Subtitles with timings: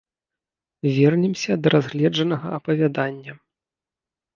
[0.95, 3.33] Вернемся да разгледжанага апавядання.